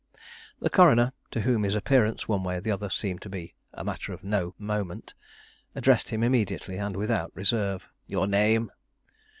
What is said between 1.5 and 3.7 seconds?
his appearance one way or the other seemed to be